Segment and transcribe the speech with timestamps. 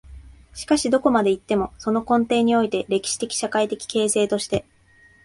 [0.55, 4.65] しかしどこまで行っても、その根底において、歴史的・社会的形成として、